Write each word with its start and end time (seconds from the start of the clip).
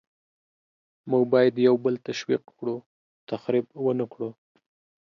موږ 1.09 1.23
باید 1.33 1.53
یو 1.67 1.75
بل 1.85 1.95
تشویق 2.07 2.43
کړو، 2.57 2.75
تخریب 3.29 3.65
ونکړو. 3.87 4.29